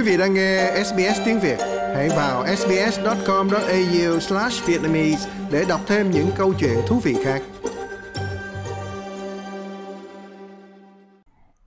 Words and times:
Quý 0.00 0.06
vị 0.06 0.16
đang 0.16 0.34
nghe 0.34 0.82
SBS 0.84 1.20
tiếng 1.24 1.40
Việt, 1.40 1.58
hãy 1.94 2.08
vào 2.08 2.46
sbs.com.au/vietnamese 2.56 5.30
để 5.50 5.64
đọc 5.68 5.80
thêm 5.86 6.10
những 6.10 6.26
câu 6.36 6.52
chuyện 6.52 6.78
thú 6.86 6.98
vị 6.98 7.16
khác. 7.24 7.42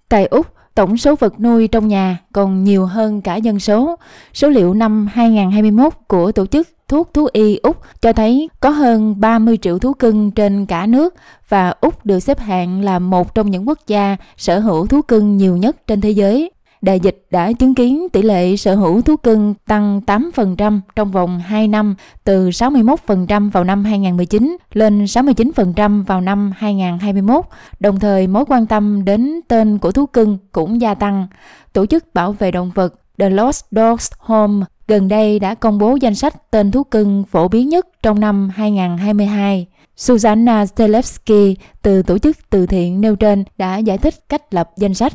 Tại 0.09 0.25
Úc, 0.25 0.47
tổng 0.75 0.97
số 0.97 1.15
vật 1.15 1.39
nuôi 1.39 1.67
trong 1.67 1.87
nhà 1.87 2.17
còn 2.31 2.63
nhiều 2.63 2.85
hơn 2.85 3.21
cả 3.21 3.35
dân 3.35 3.59
số. 3.59 3.95
Số 4.33 4.49
liệu 4.49 4.73
năm 4.73 5.07
2021 5.13 5.93
của 6.07 6.31
Tổ 6.31 6.45
chức 6.45 6.67
Thuốc 6.87 7.13
Thú 7.13 7.27
Y 7.33 7.59
Úc 7.63 7.77
cho 8.01 8.13
thấy 8.13 8.49
có 8.59 8.69
hơn 8.69 9.19
30 9.19 9.57
triệu 9.57 9.79
thú 9.79 9.93
cưng 9.93 10.31
trên 10.31 10.65
cả 10.65 10.85
nước 10.85 11.15
và 11.49 11.73
Úc 11.81 12.05
được 12.05 12.19
xếp 12.19 12.39
hạng 12.39 12.81
là 12.81 12.99
một 12.99 13.35
trong 13.35 13.51
những 13.51 13.67
quốc 13.67 13.79
gia 13.87 14.17
sở 14.37 14.59
hữu 14.59 14.87
thú 14.87 15.01
cưng 15.01 15.37
nhiều 15.37 15.57
nhất 15.57 15.87
trên 15.87 16.01
thế 16.01 16.09
giới. 16.09 16.51
Đại 16.83 16.99
dịch 16.99 17.25
đã 17.31 17.51
chứng 17.51 17.75
kiến 17.75 18.07
tỷ 18.09 18.21
lệ 18.21 18.55
sở 18.55 18.75
hữu 18.75 19.01
thú 19.01 19.15
cưng 19.17 19.53
tăng 19.67 20.01
8% 20.05 20.79
trong 20.95 21.11
vòng 21.11 21.39
2 21.39 21.67
năm, 21.67 21.95
từ 22.23 22.49
61% 22.49 23.51
vào 23.51 23.63
năm 23.63 23.85
2019 23.85 24.57
lên 24.73 25.05
69% 25.05 26.03
vào 26.05 26.21
năm 26.21 26.53
2021. 26.57 27.45
Đồng 27.79 27.99
thời, 27.99 28.27
mối 28.27 28.45
quan 28.47 28.65
tâm 28.67 29.05
đến 29.05 29.39
tên 29.47 29.77
của 29.77 29.91
thú 29.91 30.05
cưng 30.05 30.37
cũng 30.51 30.81
gia 30.81 30.93
tăng. 30.93 31.27
Tổ 31.73 31.85
chức 31.85 32.13
bảo 32.13 32.31
vệ 32.31 32.51
động 32.51 32.71
vật 32.75 32.93
The 33.17 33.29
Lost 33.29 33.65
Dogs 33.71 34.11
Home 34.19 34.65
gần 34.87 35.07
đây 35.07 35.39
đã 35.39 35.55
công 35.55 35.77
bố 35.77 35.95
danh 36.01 36.15
sách 36.15 36.51
tên 36.51 36.71
thú 36.71 36.83
cưng 36.83 37.23
phổ 37.31 37.47
biến 37.47 37.69
nhất 37.69 37.87
trong 38.01 38.19
năm 38.19 38.49
2022. 38.55 39.67
Susanna 39.95 40.65
Stelevsky 40.65 41.55
từ 41.81 42.01
tổ 42.01 42.17
chức 42.17 42.37
từ 42.49 42.65
thiện 42.65 43.01
nêu 43.01 43.15
trên 43.15 43.43
đã 43.57 43.77
giải 43.77 43.97
thích 43.97 44.13
cách 44.29 44.53
lập 44.53 44.69
danh 44.77 44.93
sách. 44.93 45.13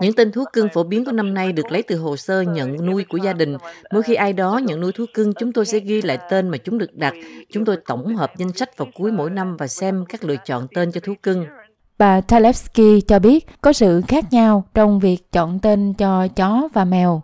Những 0.00 0.12
tên 0.16 0.32
thú 0.32 0.44
cưng 0.52 0.68
phổ 0.68 0.82
biến 0.82 1.04
của 1.04 1.12
năm 1.12 1.34
nay 1.34 1.52
được 1.52 1.72
lấy 1.72 1.82
từ 1.82 1.96
hồ 1.96 2.16
sơ 2.16 2.40
nhận 2.40 2.86
nuôi 2.86 3.04
của 3.08 3.16
gia 3.16 3.32
đình. 3.32 3.56
Mỗi 3.92 4.02
khi 4.02 4.14
ai 4.14 4.32
đó 4.32 4.60
nhận 4.64 4.80
nuôi 4.80 4.92
thú 4.92 5.04
cưng, 5.14 5.32
chúng 5.34 5.52
tôi 5.52 5.66
sẽ 5.66 5.78
ghi 5.78 6.02
lại 6.02 6.18
tên 6.30 6.48
mà 6.48 6.58
chúng 6.58 6.78
được 6.78 6.94
đặt. 6.94 7.14
Chúng 7.52 7.64
tôi 7.64 7.76
tổng 7.86 8.16
hợp 8.16 8.30
danh 8.36 8.52
sách 8.52 8.76
vào 8.76 8.88
cuối 8.94 9.12
mỗi 9.12 9.30
năm 9.30 9.56
và 9.56 9.66
xem 9.66 10.04
các 10.08 10.24
lựa 10.24 10.36
chọn 10.44 10.66
tên 10.74 10.92
cho 10.92 11.00
thú 11.00 11.14
cưng. 11.22 11.46
Bà 11.98 12.20
Talevsky 12.20 13.00
cho 13.00 13.18
biết 13.18 13.46
có 13.60 13.72
sự 13.72 14.02
khác 14.08 14.24
nhau 14.30 14.64
trong 14.74 14.98
việc 14.98 15.32
chọn 15.32 15.58
tên 15.62 15.94
cho 15.94 16.28
chó 16.36 16.68
và 16.72 16.84
mèo. 16.84 17.22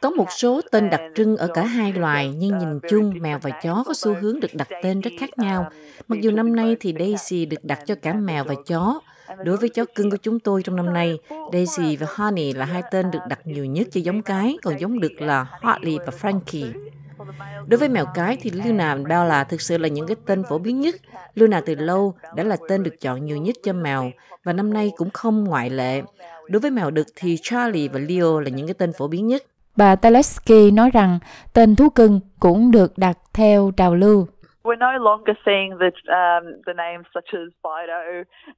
Có 0.00 0.10
một 0.10 0.26
số 0.30 0.60
tên 0.72 0.90
đặc 0.90 1.00
trưng 1.14 1.36
ở 1.36 1.48
cả 1.54 1.64
hai 1.64 1.92
loài, 1.92 2.34
nhưng 2.36 2.58
nhìn 2.58 2.78
chung 2.88 3.14
mèo 3.20 3.38
và 3.42 3.50
chó 3.50 3.82
có 3.86 3.94
xu 3.94 4.14
hướng 4.14 4.40
được 4.40 4.48
đặt 4.54 4.68
tên 4.82 5.00
rất 5.00 5.10
khác 5.18 5.30
nhau. 5.38 5.70
Mặc 6.08 6.20
dù 6.20 6.30
năm 6.30 6.56
nay 6.56 6.76
thì 6.80 6.94
Daisy 6.98 7.46
được 7.46 7.60
đặt 7.62 7.78
cho 7.86 7.94
cả 8.02 8.12
mèo 8.12 8.44
và 8.44 8.54
chó. 8.66 9.00
Đối 9.44 9.56
với 9.56 9.68
chó 9.68 9.84
cưng 9.94 10.10
của 10.10 10.16
chúng 10.16 10.40
tôi 10.40 10.62
trong 10.62 10.76
năm 10.76 10.92
nay, 10.92 11.18
Daisy 11.52 11.96
và 11.96 12.06
Honey 12.16 12.52
là 12.52 12.64
hai 12.64 12.82
tên 12.90 13.10
được 13.10 13.18
đặt 13.28 13.38
nhiều 13.44 13.64
nhất 13.64 13.86
cho 13.90 14.00
giống 14.04 14.22
cái, 14.22 14.56
còn 14.62 14.80
giống 14.80 15.00
đực 15.00 15.12
là 15.18 15.46
Hartley 15.62 15.98
và 16.06 16.12
Frankie. 16.22 16.72
Đối 17.66 17.78
với 17.78 17.88
mèo 17.88 18.06
cái 18.14 18.36
thì 18.40 18.50
Luna 18.50 18.94
Bella 18.94 19.44
thực 19.44 19.60
sự 19.60 19.78
là 19.78 19.88
những 19.88 20.06
cái 20.06 20.16
tên 20.26 20.42
phổ 20.48 20.58
biến 20.58 20.80
nhất. 20.80 20.94
Luna 21.34 21.60
từ 21.60 21.74
lâu 21.74 22.14
đã 22.34 22.44
là 22.44 22.56
tên 22.68 22.82
được 22.82 23.00
chọn 23.00 23.26
nhiều 23.26 23.36
nhất 23.36 23.56
cho 23.64 23.72
mèo 23.72 24.10
và 24.44 24.52
năm 24.52 24.72
nay 24.72 24.92
cũng 24.96 25.10
không 25.10 25.44
ngoại 25.44 25.70
lệ. 25.70 26.02
Đối 26.48 26.60
với 26.60 26.70
mèo 26.70 26.90
đực 26.90 27.06
thì 27.16 27.38
Charlie 27.42 27.88
và 27.88 27.98
Leo 28.08 28.40
là 28.40 28.50
những 28.50 28.66
cái 28.66 28.74
tên 28.74 28.92
phổ 28.92 29.08
biến 29.08 29.26
nhất. 29.26 29.42
Bà 29.76 29.96
Teleski 29.96 30.72
nói 30.72 30.90
rằng 30.90 31.18
tên 31.52 31.76
thú 31.76 31.88
cưng 31.88 32.20
cũng 32.40 32.70
được 32.70 32.98
đặt 32.98 33.18
theo 33.32 33.70
trào 33.76 33.94
lưu. 33.94 34.26
Um, 34.66 36.44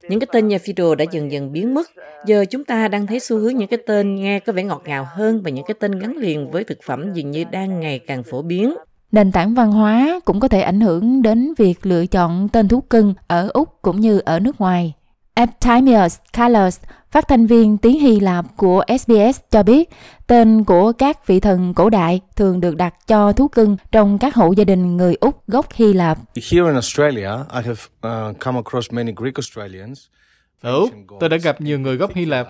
những 0.09 0.19
cái 0.19 0.27
tên 0.31 0.47
như 0.47 0.57
Fido 0.57 0.95
đã 0.95 1.05
dần 1.11 1.31
dần 1.31 1.51
biến 1.51 1.73
mất. 1.73 1.87
Giờ 2.25 2.45
chúng 2.49 2.63
ta 2.63 2.87
đang 2.87 3.07
thấy 3.07 3.19
xu 3.19 3.37
hướng 3.37 3.55
những 3.55 3.67
cái 3.67 3.79
tên 3.87 4.15
nghe 4.15 4.39
có 4.39 4.53
vẻ 4.53 4.63
ngọt 4.63 4.81
ngào 4.85 5.07
hơn 5.15 5.41
và 5.43 5.49
những 5.49 5.65
cái 5.67 5.75
tên 5.79 5.99
gắn 5.99 6.17
liền 6.17 6.51
với 6.51 6.63
thực 6.63 6.77
phẩm 6.85 7.13
dường 7.13 7.31
như 7.31 7.43
đang 7.51 7.79
ngày 7.79 7.99
càng 7.99 8.23
phổ 8.23 8.41
biến. 8.41 8.75
Nền 9.11 9.31
tảng 9.31 9.53
văn 9.53 9.71
hóa 9.71 10.19
cũng 10.25 10.39
có 10.39 10.47
thể 10.47 10.61
ảnh 10.61 10.81
hưởng 10.81 11.21
đến 11.21 11.53
việc 11.57 11.75
lựa 11.83 12.05
chọn 12.05 12.47
tên 12.53 12.67
thú 12.67 12.81
cưng 12.81 13.13
ở 13.27 13.49
Úc 13.53 13.69
cũng 13.81 13.99
như 13.99 14.19
ở 14.25 14.39
nước 14.39 14.61
ngoài. 14.61 14.93
Eptimius 15.39 16.17
Kalos, 16.33 16.79
phát 17.11 17.27
thanh 17.27 17.45
viên 17.45 17.77
tiếng 17.77 17.99
Hy 17.99 18.19
Lạp 18.19 18.45
của 18.57 18.83
SBS 18.99 19.39
cho 19.51 19.63
biết 19.63 19.89
tên 20.27 20.63
của 20.63 20.91
các 20.91 21.27
vị 21.27 21.39
thần 21.39 21.73
cổ 21.73 21.89
đại 21.89 22.21
thường 22.35 22.61
được 22.61 22.75
đặt 22.75 23.07
cho 23.07 23.33
thú 23.33 23.47
cưng 23.47 23.77
trong 23.91 24.17
các 24.17 24.35
hộ 24.35 24.51
gia 24.51 24.63
đình 24.63 24.97
người 24.97 25.15
Úc 25.19 25.47
gốc 25.47 25.65
Hy 25.73 25.93
Lạp. 25.93 26.17
Here 26.51 26.65
in 26.65 26.73
Australia, 26.73 27.29
I 27.53 27.61
have 27.61 27.71
uh, 27.71 28.39
come 28.39 28.57
across 28.65 28.91
many 28.91 29.11
Greek 29.15 29.35
Australians. 29.35 30.05
Ở 30.61 30.75
Úc, 30.75 30.89
tôi 31.19 31.29
đã 31.29 31.37
gặp 31.37 31.61
nhiều 31.61 31.79
người 31.79 31.97
gốc 31.97 32.11
Hy 32.15 32.25
Lạp 32.25 32.47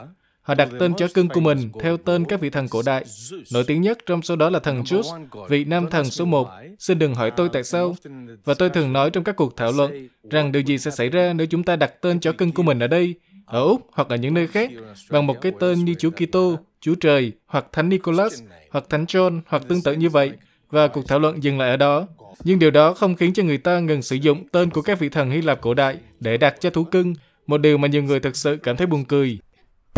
Họ 0.49 0.55
đặt 0.55 0.69
tên 0.79 0.93
chó 0.93 1.07
cưng 1.13 1.29
của 1.29 1.39
mình 1.39 1.69
theo 1.79 1.97
tên 1.97 2.25
các 2.25 2.39
vị 2.39 2.49
thần 2.49 2.67
cổ 2.67 2.81
đại. 2.85 3.05
Nổi 3.53 3.63
tiếng 3.67 3.81
nhất 3.81 3.97
trong 4.05 4.21
số 4.21 4.35
đó 4.35 4.49
là 4.49 4.59
thần 4.59 4.81
Zeus, 4.81 5.27
vị 5.49 5.63
nam 5.65 5.89
thần 5.89 6.05
số 6.05 6.25
một. 6.25 6.49
Xin 6.79 6.99
đừng 6.99 7.15
hỏi 7.15 7.31
tôi 7.31 7.49
tại 7.53 7.63
sao. 7.63 7.95
Và 8.43 8.53
tôi 8.53 8.69
thường 8.69 8.93
nói 8.93 9.09
trong 9.09 9.23
các 9.23 9.35
cuộc 9.35 9.57
thảo 9.57 9.71
luận 9.71 10.07
rằng 10.29 10.51
điều 10.51 10.61
gì 10.61 10.77
sẽ 10.77 10.91
xảy 10.91 11.09
ra 11.09 11.33
nếu 11.33 11.47
chúng 11.47 11.63
ta 11.63 11.75
đặt 11.75 12.01
tên 12.01 12.19
chó 12.19 12.31
cưng 12.31 12.51
của 12.51 12.63
mình 12.63 12.79
ở 12.79 12.87
đây, 12.87 13.15
ở 13.45 13.61
Úc 13.61 13.87
hoặc 13.91 14.09
ở 14.09 14.15
những 14.15 14.33
nơi 14.33 14.47
khác, 14.47 14.71
bằng 15.09 15.27
một 15.27 15.41
cái 15.41 15.51
tên 15.59 15.85
như 15.85 15.93
Chúa 15.93 16.09
Kitô, 16.09 16.55
Chúa 16.81 16.95
Trời, 16.95 17.31
hoặc 17.45 17.65
Thánh 17.71 17.89
Nicholas, 17.89 18.41
hoặc 18.71 18.85
Thánh 18.89 19.05
John, 19.05 19.41
hoặc 19.47 19.63
tương 19.67 19.81
tự 19.81 19.93
như 19.93 20.09
vậy. 20.09 20.31
Và 20.69 20.87
cuộc 20.87 21.07
thảo 21.07 21.19
luận 21.19 21.43
dừng 21.43 21.59
lại 21.59 21.69
ở 21.69 21.77
đó. 21.77 22.07
Nhưng 22.43 22.59
điều 22.59 22.71
đó 22.71 22.93
không 22.93 23.15
khiến 23.15 23.33
cho 23.33 23.43
người 23.43 23.57
ta 23.57 23.79
ngừng 23.79 24.01
sử 24.01 24.15
dụng 24.15 24.47
tên 24.51 24.69
của 24.69 24.81
các 24.81 24.99
vị 24.99 25.09
thần 25.09 25.31
Hy 25.31 25.41
Lạp 25.41 25.61
cổ 25.61 25.73
đại 25.73 25.97
để 26.19 26.37
đặt 26.37 26.55
cho 26.59 26.69
thú 26.69 26.83
cưng, 26.83 27.13
một 27.47 27.57
điều 27.57 27.77
mà 27.77 27.87
nhiều 27.87 28.03
người 28.03 28.19
thực 28.19 28.35
sự 28.35 28.57
cảm 28.63 28.77
thấy 28.77 28.87
buồn 28.87 29.05
cười. 29.05 29.39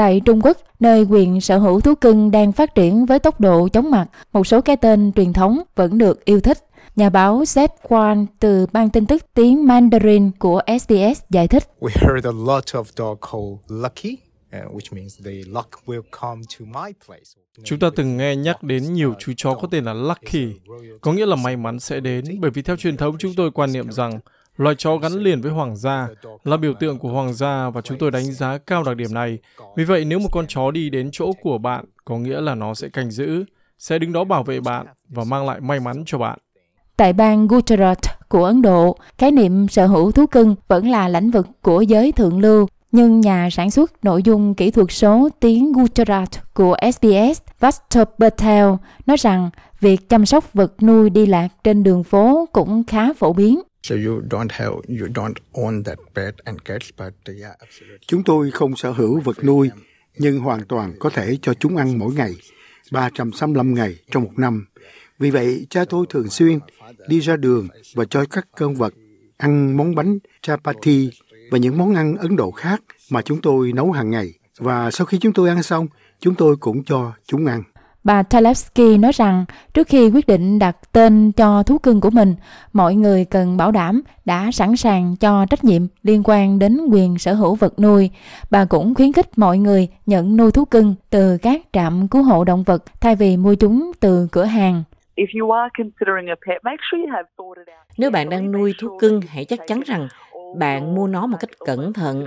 Tại 0.02 0.22
Trung 0.26 0.42
Quốc, 0.44 0.58
nơi 0.80 1.06
quyền 1.10 1.42
sở 1.42 1.58
hữu 1.58 1.82
thú 1.82 1.96
cưng 1.96 2.32
đang 2.32 2.52
phát 2.52 2.76
triển 2.76 3.06
với 3.06 3.20
tốc 3.20 3.40
độ 3.40 3.68
chóng 3.68 3.92
mặt, 3.92 4.08
một 4.34 4.48
số 4.48 4.62
cái 4.62 4.78
tên 4.78 5.12
truyền 5.12 5.34
thống 5.34 5.62
vẫn 5.76 5.98
được 5.98 6.26
yêu 6.26 6.40
thích. 6.40 6.58
Nhà 6.96 7.10
báo 7.10 7.46
Seth 7.46 7.74
Kwan 7.84 8.26
từ 8.40 8.66
ban 8.74 8.90
tin 8.90 9.06
tức 9.06 9.26
tiếng 9.34 9.68
Mandarin 9.68 10.32
của 10.40 10.62
SBS 10.68 11.22
giải 11.30 11.48
thích. 11.48 11.64
We 11.80 11.90
heard 11.96 12.28
a 12.28 12.32
lot 12.32 12.64
of 12.66 12.84
dog 12.84 13.18
called 13.32 13.84
Lucky. 13.84 14.18
Chúng 17.64 17.80
ta 17.80 17.90
từng 17.96 18.18
nghe 18.18 18.36
nhắc 18.36 18.64
đến 18.64 18.94
nhiều 18.94 19.14
chú 19.20 19.34
chó 19.38 19.54
có 19.54 19.68
tên 19.72 19.86
là 19.86 19.94
Lucky, 19.94 20.48
có 21.02 21.14
nghĩa 21.14 21.26
là 21.26 21.36
may 21.36 21.58
mắn 21.58 21.80
sẽ 21.80 22.00
đến, 22.00 22.26
bởi 22.40 22.52
vì 22.52 22.62
theo 22.62 22.76
truyền 22.76 22.98
thống 22.98 23.16
chúng 23.20 23.34
tôi 23.38 23.52
quan 23.52 23.74
niệm 23.74 23.92
rằng 23.92 24.20
Loài 24.58 24.76
chó 24.78 24.98
gắn 24.98 25.12
liền 25.14 25.42
với 25.42 25.52
hoàng 25.52 25.76
gia 25.76 26.08
là 26.44 26.58
biểu 26.58 26.74
tượng 26.74 27.00
của 27.00 27.10
hoàng 27.10 27.34
gia 27.34 27.70
và 27.70 27.82
chúng 27.82 27.98
tôi 27.98 28.12
đánh 28.12 28.24
giá 28.24 28.58
cao 28.58 28.84
đặc 28.84 28.98
điểm 28.98 29.14
này. 29.14 29.38
Vì 29.76 29.84
vậy, 29.84 30.06
nếu 30.06 30.20
một 30.20 30.30
con 30.32 30.46
chó 30.48 30.72
đi 30.72 30.90
đến 30.90 31.10
chỗ 31.12 31.32
của 31.42 31.58
bạn, 31.58 31.86
có 32.06 32.18
nghĩa 32.18 32.42
là 32.42 32.56
nó 32.56 32.74
sẽ 32.74 32.90
canh 32.90 33.12
giữ, 33.12 33.46
sẽ 33.80 34.00
đứng 34.00 34.14
đó 34.14 34.24
bảo 34.24 34.44
vệ 34.44 34.60
bạn 34.60 34.86
và 35.10 35.24
mang 35.24 35.46
lại 35.46 35.62
may 35.62 35.80
mắn 35.80 36.04
cho 36.06 36.18
bạn. 36.18 36.40
Tại 36.98 37.14
bang 37.14 37.48
Gujarat 37.48 37.96
của 38.30 38.46
Ấn 38.46 38.62
Độ, 38.62 38.98
khái 39.18 39.32
niệm 39.32 39.68
sở 39.68 39.88
hữu 39.88 40.12
thú 40.12 40.26
cưng 40.26 40.56
vẫn 40.68 40.90
là 40.90 41.10
lĩnh 41.10 41.32
vực 41.32 41.48
của 41.62 41.82
giới 41.82 42.12
thượng 42.12 42.40
lưu, 42.40 42.68
nhưng 42.92 43.22
nhà 43.22 43.50
sản 43.52 43.72
xuất 43.72 44.06
nội 44.06 44.24
dung 44.24 44.56
kỹ 44.56 44.72
thuật 44.72 44.92
số 44.92 45.30
tiếng 45.40 45.72
Gujarat 45.74 46.26
của 46.54 46.76
SBS 46.94 47.42
Vastor 47.60 48.04
Patel 48.20 48.66
nói 49.06 49.18
rằng 49.18 49.50
việc 49.80 50.10
chăm 50.10 50.26
sóc 50.26 50.54
vật 50.54 50.84
nuôi 50.84 51.10
đi 51.10 51.26
lạc 51.26 51.48
trên 51.64 51.84
đường 51.84 52.04
phố 52.04 52.46
cũng 52.52 52.84
khá 52.84 53.14
phổ 53.14 53.34
biến. 53.34 53.62
So 53.84 53.96
you 53.96 54.22
don't 54.30 54.52
have 54.52 54.74
you 55.00 55.08
don't 55.14 55.34
own 55.52 55.84
that 55.84 55.98
pet 56.16 56.36
and 56.44 56.60
cats 56.66 56.90
but 56.98 57.14
yeah 57.26 57.60
absolutely. 57.60 57.98
Chúng 58.08 58.24
tôi 58.24 58.52
không 58.52 58.76
sở 58.76 58.92
hữu 58.92 59.20
vật 59.20 59.44
nuôi 59.44 59.70
nhưng 60.18 60.40
hoàn 60.40 60.66
toàn 60.66 60.94
có 61.00 61.10
thể 61.10 61.38
cho 61.42 61.54
chúng 61.54 61.78
ăn 61.78 62.00
mỗi 62.00 62.14
ngày 62.14 62.36
365 62.92 63.74
ngày 63.74 63.96
trong 64.12 64.24
một 64.24 64.32
năm. 64.38 64.66
Vì 65.20 65.32
vậy, 65.32 65.68
cha 65.70 65.86
tôi 65.86 66.06
thường 66.10 66.30
xuyên 66.30 66.60
đi 67.08 67.20
ra 67.20 67.36
đường 67.36 67.68
và 67.96 68.06
cho 68.06 68.26
các 68.26 68.48
con 68.58 68.76
vật 68.76 68.94
ăn 69.38 69.78
món 69.78 69.96
bánh 69.96 70.20
chapati 70.42 71.10
và 71.52 71.58
những 71.58 71.78
món 71.78 71.96
ăn 71.96 72.18
Ấn 72.18 72.36
Độ 72.36 72.52
khác 72.52 72.82
mà 73.10 73.22
chúng 73.22 73.42
tôi 73.42 73.74
nấu 73.74 73.92
hàng 73.92 74.12
ngày. 74.12 74.34
Và 74.58 74.92
sau 74.92 75.06
khi 75.06 75.18
chúng 75.18 75.34
tôi 75.34 75.50
ăn 75.50 75.64
xong, 75.64 75.88
chúng 76.20 76.36
tôi 76.36 76.56
cũng 76.56 76.84
cho 76.84 77.14
chúng 77.26 77.46
ăn. 77.46 77.64
Bà 78.04 78.24
Talevsky 78.24 78.98
nói 78.98 79.12
rằng 79.12 79.46
trước 79.74 79.88
khi 79.88 80.10
quyết 80.10 80.28
định 80.28 80.60
đặt 80.60 80.78
tên 80.92 81.32
cho 81.32 81.64
thú 81.64 81.78
cưng 81.78 82.02
của 82.02 82.10
mình, 82.10 82.36
mọi 82.74 82.96
người 82.96 83.26
cần 83.26 83.58
bảo 83.58 83.72
đảm 83.72 84.02
đã 84.26 84.52
sẵn 84.52 84.76
sàng 84.76 85.16
cho 85.20 85.46
trách 85.50 85.64
nhiệm 85.64 85.82
liên 86.04 86.22
quan 86.26 86.60
đến 86.60 86.80
quyền 86.92 87.18
sở 87.18 87.34
hữu 87.34 87.56
vật 87.56 87.80
nuôi. 87.80 88.10
Bà 88.52 88.66
cũng 88.66 88.96
khuyến 88.96 89.14
khích 89.14 89.38
mọi 89.38 89.58
người 89.58 89.88
nhận 90.06 90.38
nuôi 90.38 90.52
thú 90.52 90.66
cưng 90.66 90.96
từ 91.10 91.38
các 91.42 91.62
trạm 91.74 92.08
cứu 92.08 92.24
hộ 92.24 92.44
động 92.44 92.64
vật 92.64 92.84
thay 93.02 93.16
vì 93.16 93.38
mua 93.38 93.56
chúng 93.56 93.92
từ 94.00 94.28
cửa 94.32 94.46
hàng. 94.46 94.84
Nếu 97.98 98.12
bạn 98.12 98.30
đang 98.30 98.52
nuôi 98.52 98.74
thú 98.82 98.98
cưng, 99.00 99.22
hãy 99.22 99.46
chắc 99.46 99.60
chắn 99.68 99.82
rằng 99.86 100.08
bạn 100.58 100.96
mua 100.96 101.08
nó 101.08 101.28
một 101.28 101.38
cách 101.40 101.50
cẩn 101.66 101.94
thận. 101.94 102.26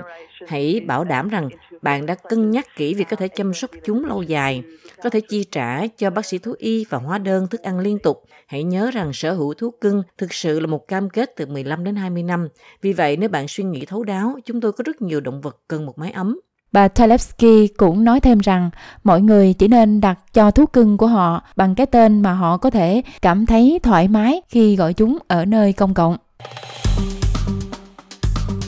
Hãy 0.49 0.81
bảo 0.87 1.05
đảm 1.05 1.29
rằng 1.29 1.49
bạn 1.83 2.07
đã 2.07 2.15
cân 2.15 2.51
nhắc 2.51 2.67
kỹ 2.77 2.95
việc 2.95 3.09
có 3.11 3.17
thể 3.17 3.29
chăm 3.29 3.55
sóc 3.55 3.71
chúng 3.85 4.05
lâu 4.05 4.23
dài, 4.23 4.63
có 5.03 5.11
thể 5.11 5.21
chi 5.21 5.45
trả 5.45 5.87
cho 5.87 6.11
bác 6.11 6.27
sĩ 6.27 6.39
thú 6.39 6.55
y 6.59 6.85
và 6.89 6.99
hóa 6.99 7.19
đơn 7.19 7.49
thức 7.49 7.63
ăn 7.63 7.79
liên 7.79 7.99
tục. 7.99 8.25
Hãy 8.47 8.65
nhớ 8.65 8.91
rằng 8.91 9.13
sở 9.13 9.33
hữu 9.33 9.55
thú 9.55 9.71
cưng 9.81 10.03
thực 10.19 10.33
sự 10.33 10.61
là 10.61 10.67
một 10.67 10.89
cam 10.89 11.11
kết 11.11 11.33
từ 11.37 11.47
15 11.47 11.85
đến 11.85 11.97
20 11.97 12.23
năm. 12.23 12.49
Vì 12.83 12.93
vậy, 12.93 13.17
nếu 13.17 13.29
bạn 13.29 13.49
suy 13.49 13.65
nghĩ 13.65 13.85
thấu 13.85 14.05
đáo, 14.05 14.39
chúng 14.45 14.61
tôi 14.61 14.73
có 14.73 14.85
rất 14.87 15.03
nhiều 15.03 15.21
động 15.21 15.41
vật 15.41 15.61
cần 15.69 15.87
một 15.87 15.99
mái 15.99 16.11
ấm. 16.11 16.41
Bà 16.73 16.89
Talevsky 16.89 17.69
cũng 17.69 18.05
nói 18.05 18.21
thêm 18.21 18.39
rằng 18.39 18.71
mọi 19.05 19.21
người 19.23 19.55
chỉ 19.55 19.69
nên 19.69 20.01
đặt 20.01 20.19
cho 20.33 20.51
thú 20.51 20.67
cưng 20.67 20.97
của 20.97 21.07
họ 21.07 21.43
bằng 21.57 21.75
cái 21.75 21.87
tên 21.87 22.23
mà 22.23 22.33
họ 22.33 22.57
có 22.57 22.71
thể 22.71 23.03
cảm 23.23 23.47
thấy 23.47 23.81
thoải 23.83 24.09
mái 24.09 24.43
khi 24.49 24.77
gọi 24.77 24.95
chúng 24.95 25.19
ở 25.29 25.45
nơi 25.45 25.73
công 25.73 25.95
cộng. 25.95 26.17